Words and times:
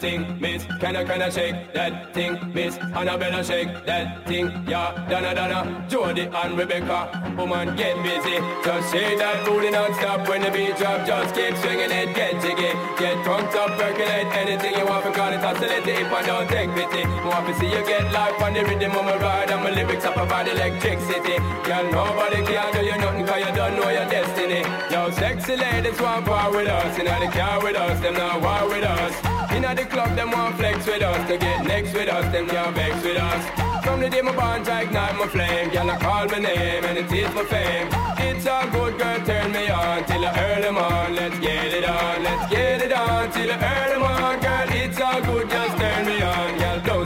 Thing, 0.00 0.40
miss. 0.40 0.64
Can 0.80 0.96
I, 0.96 1.04
can 1.04 1.20
I 1.20 1.28
shake 1.28 1.74
that 1.74 2.14
thing, 2.14 2.38
miss? 2.54 2.78
Annabella 2.78 3.44
shake 3.44 3.84
that 3.84 4.26
thing, 4.26 4.46
yeah. 4.66 4.96
Donna, 5.10 5.34
Donna, 5.34 5.86
Jody 5.90 6.22
and 6.22 6.56
Rebecca. 6.56 7.34
Woman, 7.36 7.76
get 7.76 8.02
busy. 8.02 8.40
Just 8.64 8.92
shake 8.92 9.18
that 9.18 9.44
booty 9.44 9.68
non-stop 9.68 10.26
when 10.26 10.40
the 10.40 10.50
beat 10.50 10.74
drop. 10.78 11.06
Just 11.06 11.34
keep 11.34 11.54
swinging 11.58 11.92
it, 11.92 12.16
get 12.16 12.32
jiggy. 12.40 12.72
Get 12.96 13.22
drunk 13.24 13.54
up, 13.56 13.76
percolate 13.76 14.32
anything 14.32 14.72
you 14.72 14.86
want. 14.86 15.04
Because 15.04 15.34
it's 15.34 15.44
oscillating 15.44 16.06
if 16.06 16.10
I 16.10 16.22
don't 16.24 16.48
take 16.48 16.72
pity. 16.72 17.04
Want 17.28 17.46
to 17.48 17.54
see 17.60 17.68
you 17.68 17.84
get 17.84 18.10
life 18.10 18.40
on 18.40 18.54
the 18.54 18.64
rhythm 18.64 18.96
of 18.96 19.04
my 19.04 19.16
ride. 19.20 19.50
And 19.50 19.62
my 19.62 19.70
lyrics 19.70 20.06
up 20.06 20.16
about 20.16 20.48
electricity. 20.48 21.36
Girl, 21.68 21.84
nobody 21.92 22.40
can 22.48 22.72
do 22.72 22.80
you 22.88 22.96
nothing 22.96 23.26
cause 23.26 23.44
you 23.44 23.52
don't 23.52 23.76
know 23.76 23.90
your 23.92 24.08
destiny. 24.08 24.64
Yo, 24.88 25.10
sexy 25.10 25.56
ladies 25.56 26.00
want 26.00 26.26
war 26.26 26.50
with 26.50 26.68
us. 26.68 26.96
You 26.96 27.04
know 27.04 27.20
they 27.20 27.28
car 27.28 27.62
with 27.62 27.76
us, 27.76 28.00
them 28.00 28.14
not 28.14 28.40
war 28.40 28.64
with 28.66 28.84
us. 28.84 29.12
In 29.52 29.62
the 29.62 29.89
club, 29.90 30.14
them 30.16 30.30
want 30.30 30.56
flex 30.56 30.86
with 30.86 31.02
us. 31.02 31.28
To 31.28 31.36
get 31.36 31.64
next 31.64 31.92
with 31.92 32.08
us, 32.08 32.32
them 32.32 32.46
can't 32.46 32.74
vex 32.74 33.02
with 33.04 33.16
us. 33.18 33.42
From 33.84 34.00
the 34.00 34.08
day 34.08 34.22
my 34.22 34.34
bond, 34.34 34.68
I 34.68 34.82
ignite 34.82 35.16
my 35.16 35.26
flame. 35.26 35.70
Girl, 35.70 35.90
I 35.90 35.96
call 35.98 36.26
my 36.28 36.38
name 36.38 36.84
and 36.84 36.98
it 36.98 37.12
is 37.12 37.34
my 37.34 37.44
fame. 37.44 37.88
It's 38.18 38.46
a 38.46 38.68
good 38.70 38.98
girl, 38.98 39.20
turn 39.26 39.52
me 39.52 39.68
on 39.68 40.04
till 40.04 40.24
I 40.24 40.30
earn 40.46 40.62
them. 40.62 40.76
Let's 41.14 41.38
get 41.38 41.72
it 41.78 41.84
on, 41.84 42.22
let's 42.22 42.50
get 42.52 42.82
it 42.82 42.92
on 42.92 43.30
till 43.32 43.50
I 43.50 43.56
earn 43.72 43.90
them. 43.92 44.40
Girl, 44.40 44.68
it's 44.82 45.00
all 45.00 45.20
good, 45.22 45.50
just 45.50 45.76
turn 45.78 46.06
me 46.06 46.22
on. 46.22 46.58
Girl, 46.58 46.80
don't 46.84 46.99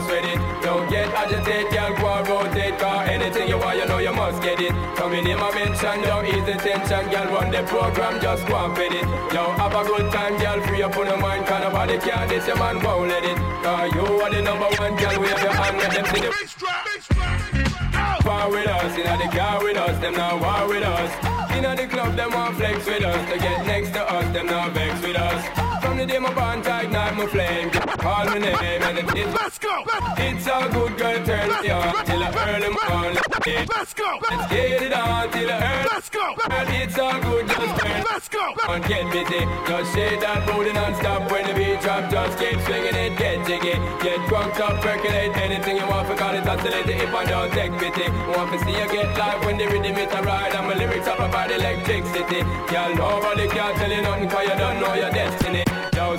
agitated. 1.25 1.71
Girl, 1.71 1.95
go 1.97 2.07
and 2.13 2.27
rotate, 2.27 2.79
car 2.79 3.03
anything 3.05 3.47
you 3.49 3.57
want, 3.57 3.77
you 3.77 3.85
know 3.85 3.97
you 3.97 4.13
must 4.13 4.41
get 4.41 4.59
it. 4.59 4.71
Coming 4.95 5.27
in 5.27 5.37
my 5.37 5.53
mention, 5.53 6.01
don't 6.01 6.25
ease 6.25 6.45
the 6.45 6.53
tension. 6.53 7.09
Girl, 7.09 7.25
run 7.33 7.51
the 7.51 7.63
program, 7.63 8.21
just 8.21 8.47
go 8.47 8.55
and 8.55 8.75
fit 8.75 8.93
it. 8.93 9.05
Yo, 9.33 9.43
have 9.57 9.73
a 9.73 9.83
good 9.83 10.11
time, 10.11 10.37
girl, 10.37 10.61
free 10.67 10.83
up 10.83 10.97
on 10.97 11.05
your 11.07 11.17
mind. 11.17 11.45
Cause 11.45 11.63
nobody 11.63 11.97
can, 11.97 12.27
this 12.27 12.47
your 12.47 12.57
man 12.57 12.81
won't 12.83 13.09
let 13.09 13.23
it. 13.23 13.37
Cause 13.63 13.93
you 13.93 14.05
are 14.21 14.29
the 14.29 14.41
number 14.41 14.69
one, 14.77 14.95
girl, 14.95 15.19
wave 15.21 15.41
your 15.41 15.53
hand, 15.53 15.77
let 15.77 15.91
them 15.93 16.05
see 16.13 16.21
the... 16.21 16.29
War 18.25 18.49
with 18.49 18.67
us, 18.67 18.97
inna 18.97 19.17
the 19.17 19.29
car 19.37 19.63
with 19.63 19.77
us, 19.77 19.99
them 20.01 20.13
not 20.13 20.39
war 20.41 20.67
with 20.67 20.83
us. 20.83 21.11
Inna 21.55 21.75
the 21.75 21.87
club, 21.87 22.15
them 22.15 22.31
want 22.31 22.57
flex 22.57 22.85
with 22.85 23.03
us. 23.03 23.31
To 23.31 23.37
get 23.37 23.65
next 23.65 23.91
to 23.93 24.01
us, 24.01 24.33
them 24.33 24.47
not 24.47 24.71
vex 24.73 25.01
with 25.01 25.15
us. 25.15 25.74
From 25.85 25.97
the 25.97 26.05
day 26.07 26.17
my 26.17 26.33
bond 26.33 26.63
to 26.63 26.81
ignite 26.81 27.15
my 27.15 27.27
flame, 27.27 27.69
call 27.69 28.25
my 28.25 28.39
name 28.39 28.57
and 28.57 28.97
it 28.97 29.17
is. 29.17 29.33
Let's 29.35 29.59
go. 29.59 29.85
It's 30.17 30.47
a 30.47 30.67
good 30.73 30.97
girl, 30.97 31.23
turn 31.23 31.61
me 31.61 31.69
on 31.69 32.05
till 32.05 32.23
I 32.23 32.59
them 32.59 32.77
on. 32.89 33.13
Let's 33.69 33.93
go. 33.93 34.17
Let's 34.27 34.51
get 34.51 34.81
it 34.81 34.93
on 34.93 35.29
till 35.29 35.51
I 35.51 35.61
earn. 35.61 35.85
Let's 35.93 36.09
go. 36.09 36.25
Girl, 36.33 36.67
it's 36.81 36.97
all 36.97 37.21
good, 37.21 37.47
just 37.47 37.79
turn. 37.79 38.03
Let's 38.09 38.27
go. 38.27 38.43
On 38.67 38.81
get 38.81 39.05
busy, 39.13 39.45
just 39.69 39.93
shake 39.93 40.21
that 40.21 40.41
booty 40.47 40.73
non-stop 40.73 41.29
when 41.29 41.45
the 41.45 41.53
beat 41.53 41.79
drop. 41.81 42.09
Just 42.09 42.39
keep 42.39 42.59
swinging 42.65 42.95
it, 42.95 43.15
get 43.19 43.45
jiggy, 43.45 43.77
get 44.01 44.27
drunk 44.27 44.59
up, 44.59 44.81
percolate 44.81 45.37
anything 45.37 45.77
you 45.77 45.85
want. 45.85 46.07
For 46.07 46.15
call 46.15 46.33
it 46.33 46.47
oscillating 46.47 46.97
if 46.97 47.13
I 47.13 47.25
don't 47.25 47.51
take 47.53 47.77
pity. 47.77 48.09
Want 48.33 48.51
to 48.53 48.57
see 48.65 48.73
you 48.73 48.89
get 48.89 49.15
live 49.19 49.45
when 49.45 49.57
the 49.59 49.67
rhythm 49.67 49.95
it 50.01 50.11
a 50.11 50.21
ride 50.23 50.55
and 50.55 50.65
my 50.65 50.73
lyrics 50.73 51.07
up 51.07 51.19
about 51.19 51.51
electricity. 51.51 52.41
Girl, 52.73 52.91
nobody 52.95 53.47
can 53.47 53.75
tell 53.77 53.91
you 53.91 54.01
nothing 54.01 54.29
'cause 54.29 54.47
you 54.49 54.55
don't 54.57 54.81
know 54.81 54.93
your 54.95 55.11
destiny. 55.11 55.63
Yo, 55.95 56.17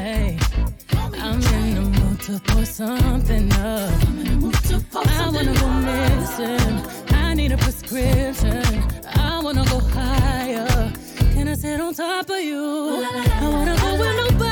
I'm 0.00 1.42
in 1.42 1.74
the 1.74 1.82
mood 1.82 2.20
to 2.22 2.40
pour 2.40 2.64
something 2.64 3.52
up. 3.52 3.92
I 4.96 5.30
wanna 5.30 5.54
go 5.54 5.68
missing. 5.68 7.14
I 7.14 7.34
need 7.34 7.52
a 7.52 7.58
prescription. 7.58 8.64
I 9.04 9.40
wanna 9.42 9.64
go 9.66 9.78
higher. 9.78 10.90
Can 11.34 11.48
I 11.48 11.54
sit 11.54 11.80
on 11.80 11.92
top 11.92 12.30
of 12.30 12.40
you? 12.40 13.04
I 13.04 13.48
wanna 13.52 13.76
go 13.76 13.98
with 13.98 14.16
nobody. 14.16 14.49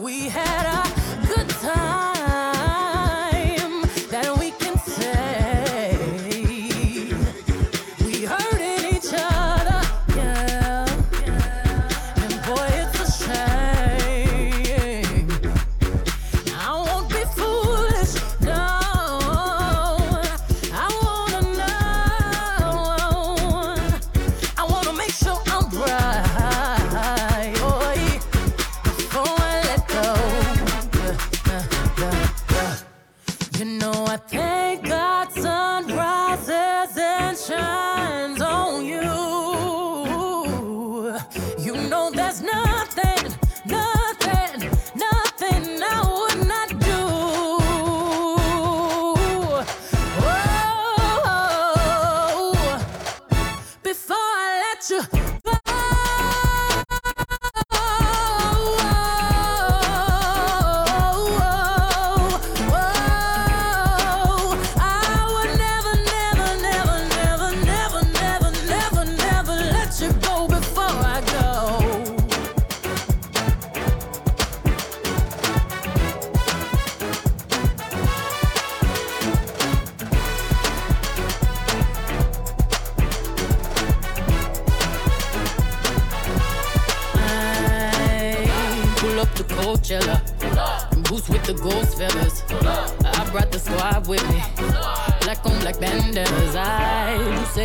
we 0.00 0.21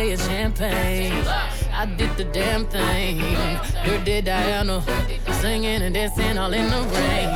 bouquet 0.08 0.16
champagne. 0.16 1.24
I 1.72 1.86
did 1.96 2.16
the 2.16 2.24
damn 2.24 2.66
thing. 2.66 3.18
Here 3.18 4.04
did 4.04 4.24
Diana 4.24 4.82
singing 5.40 5.82
and 5.82 5.94
dancing 5.94 6.38
all 6.38 6.52
in 6.52 6.68
the 6.70 6.82
rain. 6.94 7.28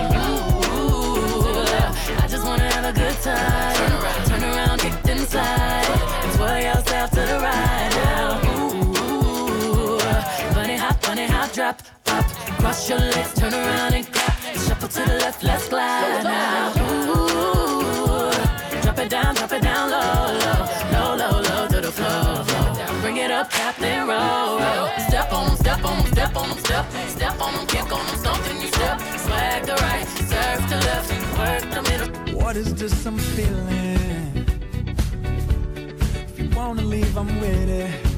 Ooh, 0.76 1.64
I 2.22 2.26
just 2.28 2.44
wanna 2.44 2.70
have 2.72 2.84
a 2.84 2.92
good 2.92 3.16
time. 3.22 4.26
Turn 4.26 4.44
around, 4.44 4.80
kick 4.80 4.92
inside. 5.10 5.86
It's 6.24 6.38
way 6.38 6.66
else 6.66 6.84
to 6.84 7.20
the 7.30 7.38
right 7.40 7.90
now. 8.04 8.40
Ooh, 8.58 9.98
funny 10.54 10.76
hop, 10.76 11.02
funny 11.04 11.26
hop, 11.26 11.52
drop, 11.52 11.82
pop. 12.04 12.24
Cross 12.60 12.88
your 12.88 12.98
legs, 12.98 13.34
turn 13.34 13.52
around 13.52 13.94
and 13.94 14.06
clap. 14.12 14.36
Shuffle 14.66 14.88
to 14.88 15.00
the 15.10 15.18
left, 15.18 15.42
let's 15.42 15.68
glide 15.68 16.24
now. 16.24 16.72
Ooh, 17.10 18.32
drop 18.82 18.98
it 18.98 19.10
down, 19.10 19.34
drop 19.34 19.52
it 19.52 19.62
down 19.62 19.90
low, 19.90 20.38
low, 20.44 20.66
low, 20.92 21.16
low, 21.16 21.40
low 21.40 21.68
to 21.68 21.80
the 21.80 21.92
floor 21.92 22.31
bring 23.12 23.24
it 23.24 23.30
up, 23.30 23.50
tap 23.50 23.80
and 23.80 24.08
roll, 24.08 24.58
roll. 24.58 24.88
Step 25.08 25.32
on 25.32 25.56
step 25.56 25.84
on 25.84 26.06
step 26.06 26.36
on 26.36 26.58
step, 26.58 26.90
step 27.08 27.40
on 27.40 27.66
kick 27.66 27.92
on 27.92 28.06
them, 28.06 28.16
something 28.16 28.60
you 28.60 28.68
step. 28.68 29.00
Swag 29.18 29.64
the 29.66 29.74
right, 29.74 30.06
serve 30.30 30.68
to 30.70 30.76
left, 30.86 31.38
work 31.38 31.74
the 31.74 31.82
middle. 31.90 32.40
What 32.40 32.56
is 32.56 32.74
this 32.74 33.06
I'm 33.06 33.18
feeling? 33.18 34.46
If 36.28 36.38
you 36.38 36.48
wanna 36.56 36.82
leave, 36.82 37.16
I'm 37.16 37.40
with 37.40 37.68
it. 37.68 38.11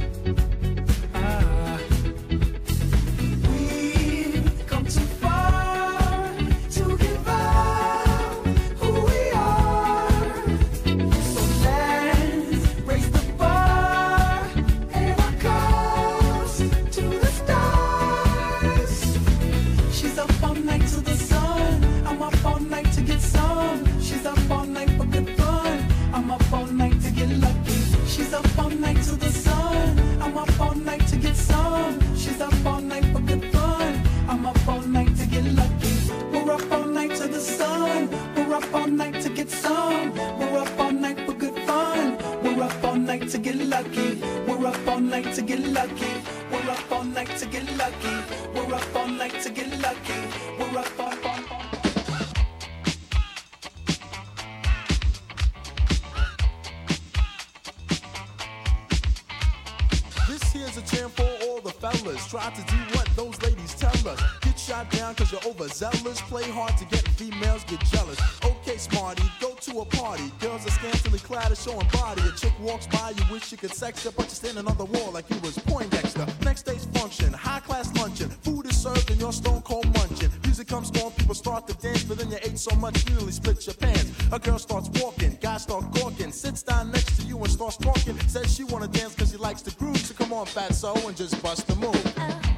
us 62.24 62.30
try 62.30 62.50
to 62.50 62.62
do 62.70 62.76
what 62.96 63.08
those 63.16 63.40
ladies 63.42 63.74
tell 63.74 64.08
us. 64.08 64.20
Get 64.40 64.58
shot 64.58 64.90
down 64.90 65.14
cause 65.14 65.32
you're 65.32 65.44
overzealous. 65.46 66.20
Play 66.22 66.48
hard 66.50 66.76
to 66.78 66.84
get 66.86 67.06
females 67.08 67.64
get 67.64 67.80
jealous. 67.86 68.18
Okay, 68.44 68.76
smarty, 68.76 69.22
go 69.40 69.54
to 69.54 69.80
a 69.80 69.84
party. 69.84 70.30
Girls 70.40 70.66
are 70.66 70.70
scantily 70.70 71.18
clad 71.18 71.48
and 71.48 71.58
showing 71.58 71.86
body. 71.92 72.22
A 72.22 72.32
chick 72.32 72.52
walks 72.60 72.86
by, 72.86 73.10
you 73.10 73.24
wish 73.30 73.50
you 73.52 73.58
could 73.58 73.72
sex 73.72 74.04
her, 74.04 74.10
but 74.10 74.26
you're 74.26 74.30
standing 74.30 74.66
on 74.66 74.76
the 74.76 74.84
wall 74.84 75.12
like 75.12 75.28
you 75.30 75.38
was 75.40 75.58
Poindexter. 75.58 76.26
Next 76.44 76.62
day's 76.62 76.84
function, 76.86 77.32
high 77.32 77.60
class 77.60 77.94
luncheon. 77.96 78.30
Food 78.42 78.66
is 78.66 78.76
served 78.76 79.10
and 79.10 79.20
you're 79.20 79.32
stone 79.32 79.62
cold 79.62 79.86
munching 79.94 80.30
music 80.54 80.68
comes 80.68 81.02
on, 81.02 81.10
people 81.10 81.34
start 81.34 81.66
to 81.66 81.74
dance, 81.74 82.04
but 82.04 82.16
then 82.16 82.30
you 82.30 82.38
ate 82.44 82.56
so 82.56 82.72
much 82.76 83.08
you 83.08 83.16
nearly 83.16 83.32
split 83.32 83.66
your 83.66 83.74
pants. 83.74 84.12
A 84.30 84.38
girl 84.38 84.56
starts 84.56 84.88
walking, 85.02 85.36
guys 85.40 85.64
start 85.64 85.90
gawking, 85.92 86.30
sits 86.30 86.62
down 86.62 86.92
next 86.92 87.20
to 87.20 87.26
you 87.26 87.36
and 87.38 87.50
starts 87.50 87.76
talking. 87.76 88.16
Says 88.28 88.54
she 88.54 88.62
wanna 88.62 88.86
dance 88.86 89.16
cause 89.16 89.32
she 89.32 89.36
likes 89.36 89.62
the 89.62 89.72
groove, 89.72 89.96
so 89.96 90.14
come 90.14 90.32
on, 90.32 90.46
fat 90.46 90.72
so 90.72 90.94
and 91.08 91.16
just 91.16 91.42
bust 91.42 91.66
the 91.66 91.74
move. 91.74 92.53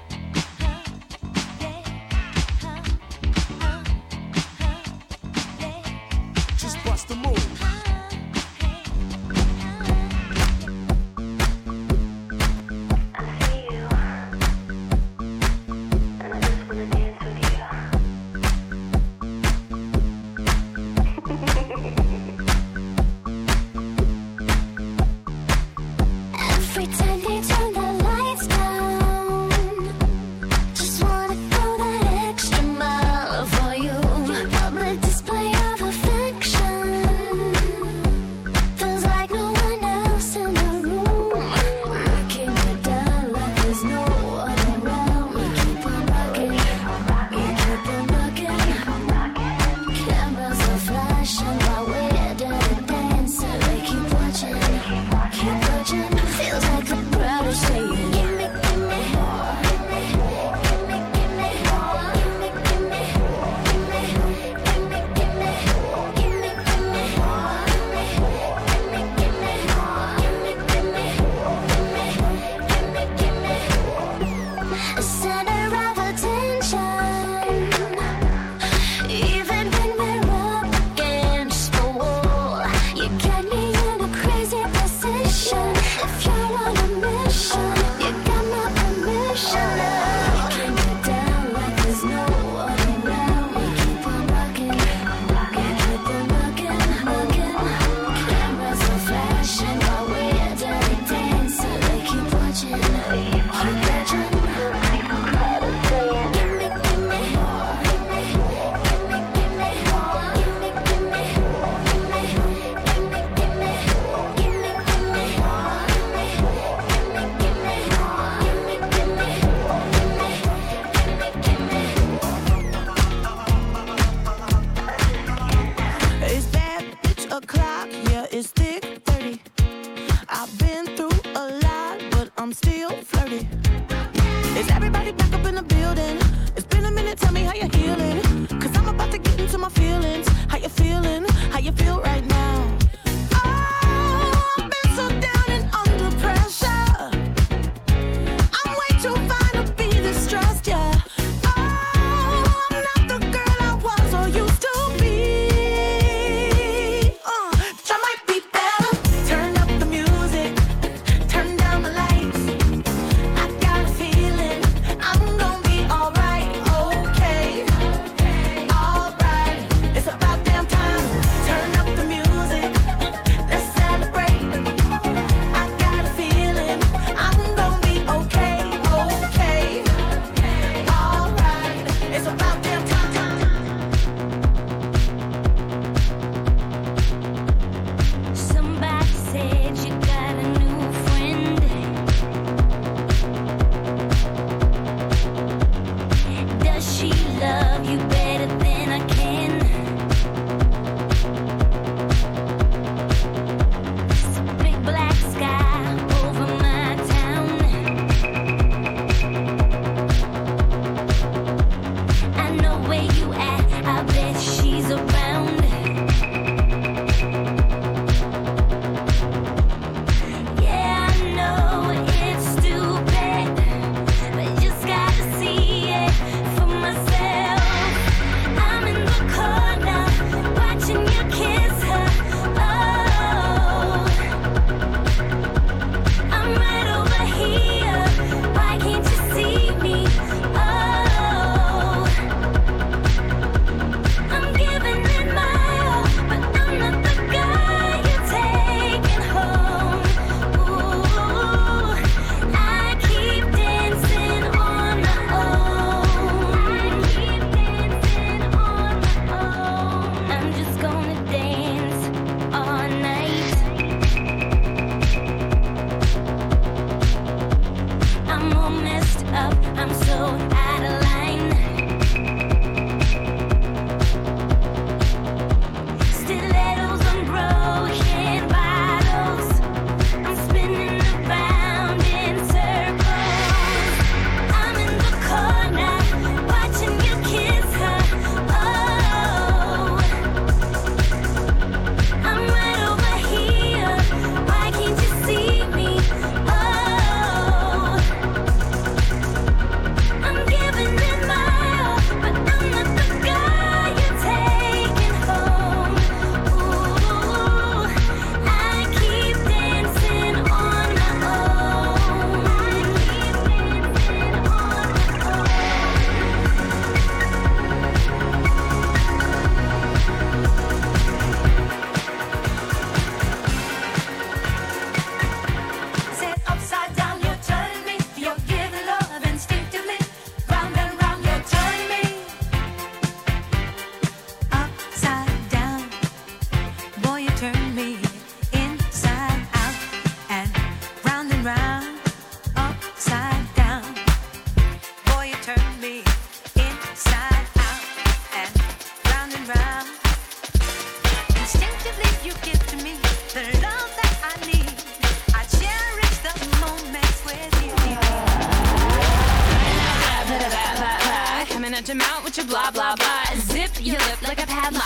large 361.86 362.02
amount 362.02 362.24
with 362.24 362.36
your 362.36 362.46
blah 362.46 362.70
blah 362.70 362.96
blah. 362.96 363.24
Zip 363.36 363.70
your 363.80 363.98
lip 363.98 364.22
like 364.22 364.42
a 364.42 364.46
padlock. 364.46 364.82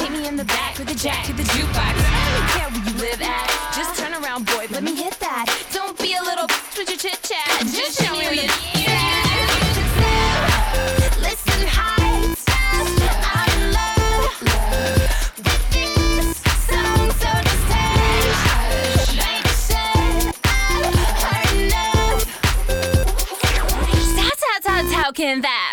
Hit 0.00 0.10
me 0.10 0.26
in 0.28 0.36
the 0.36 0.44
back 0.44 0.78
with 0.78 0.88
the 0.88 0.94
jack 0.94 1.24
to 1.26 1.32
the 1.32 1.42
jukebox. 1.42 1.76
I 1.78 2.30
don't 2.32 2.48
care 2.50 2.68
where 2.70 2.84
you 2.88 2.94
live 3.00 3.22
at. 3.22 3.72
Just 3.74 3.98
turn 3.98 4.12
around, 4.12 4.46
boy, 4.46 4.66
let 4.70 4.82
me 4.82 4.94
hit 4.94 5.18
that. 5.20 5.46
Don't 5.72 5.98
be 5.98 6.14
a 6.14 6.22
little 6.22 6.46
bitch 6.46 6.78
with 6.78 6.88
your 6.88 6.98
chit 6.98 7.22
chat. 7.22 7.60
Just 7.66 8.02
show 8.02 8.12
me 8.12 8.18
where 8.18 8.34
you. 8.34 8.48
Listen 11.20 11.66
high, 11.68 12.34
I'm 12.52 13.62
in 13.62 13.72
love. 13.72 13.86
How 24.92 25.12
can 25.12 25.40
that? 25.42 25.65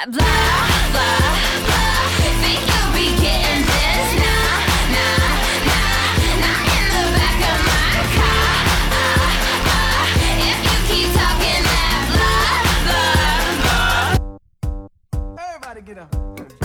I 15.73 15.81
gotta 15.81 15.81
get 15.81 15.97
up. 15.97 16.62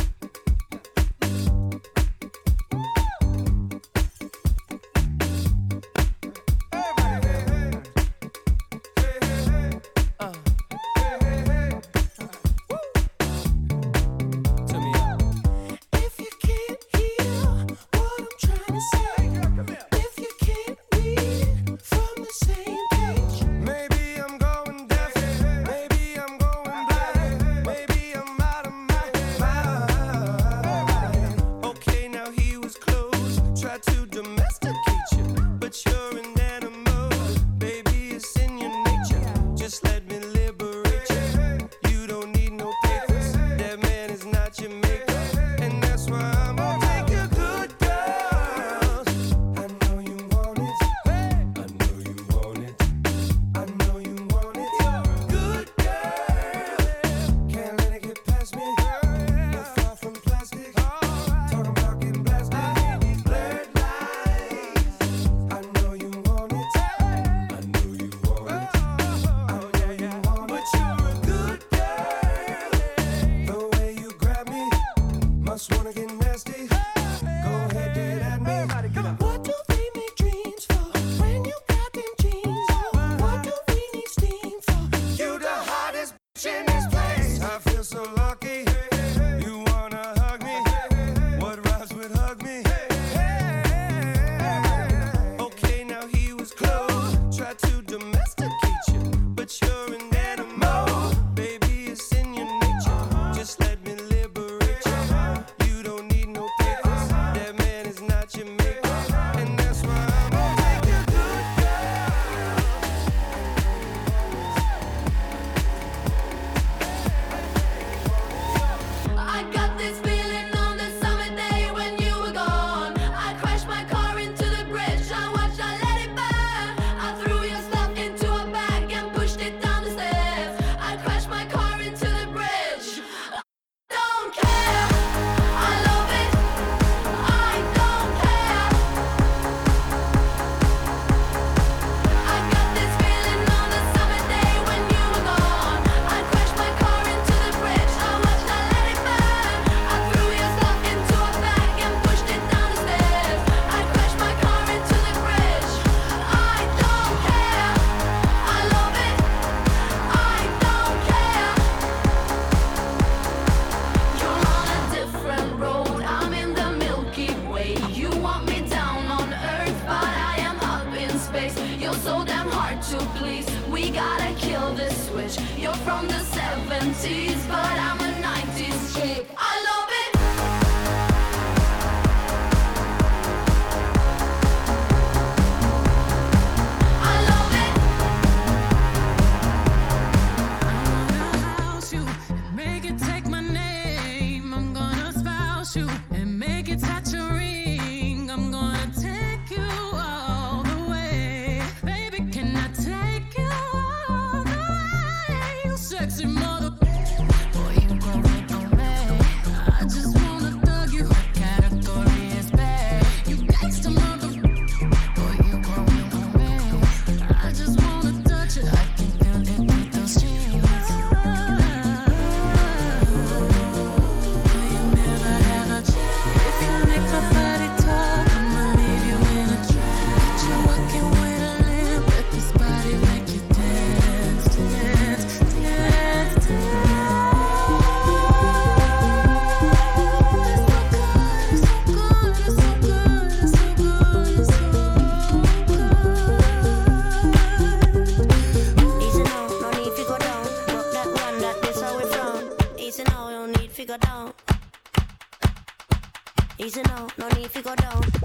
if 257.48 257.56
you 257.56 257.62
go 257.62 257.74
down. 257.76 258.17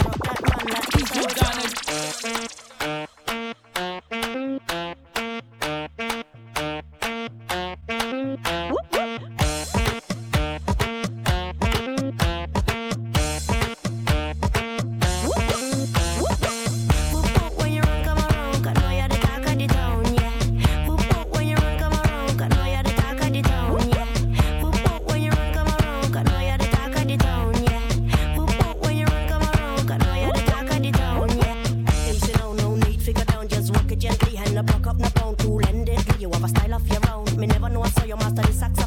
You 38.13 38.19
master 38.19 38.43
the 38.43 38.53
saxophone. 38.53 38.82